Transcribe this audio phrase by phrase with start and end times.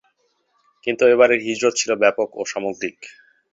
[0.87, 2.97] কিন্তু এবারের হিজরত ছিল ব্যাপক ও সামগ্রীক।